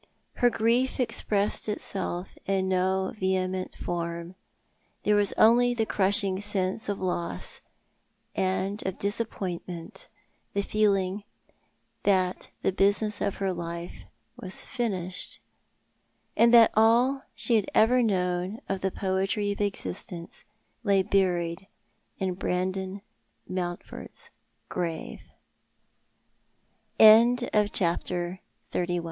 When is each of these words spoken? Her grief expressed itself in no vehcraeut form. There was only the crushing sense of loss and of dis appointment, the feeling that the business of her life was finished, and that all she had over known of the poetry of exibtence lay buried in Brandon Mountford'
Her 0.37 0.49
grief 0.49 0.99
expressed 0.99 1.69
itself 1.69 2.35
in 2.47 2.67
no 2.67 3.13
vehcraeut 3.21 3.75
form. 3.75 4.33
There 5.03 5.15
was 5.15 5.31
only 5.33 5.75
the 5.75 5.85
crushing 5.85 6.39
sense 6.39 6.89
of 6.89 6.97
loss 6.99 7.61
and 8.35 8.81
of 8.87 8.97
dis 8.97 9.19
appointment, 9.19 10.07
the 10.55 10.63
feeling 10.63 11.23
that 12.01 12.49
the 12.63 12.71
business 12.71 13.21
of 13.21 13.35
her 13.35 13.53
life 13.53 14.05
was 14.37 14.65
finished, 14.65 15.39
and 16.35 16.51
that 16.51 16.71
all 16.73 17.21
she 17.35 17.55
had 17.57 17.69
over 17.75 18.01
known 18.01 18.59
of 18.67 18.81
the 18.81 18.89
poetry 18.89 19.51
of 19.51 19.59
exibtence 19.59 20.45
lay 20.83 21.03
buried 21.03 21.67
in 22.17 22.33
Brandon 22.33 23.03
Mountford' 23.47 24.31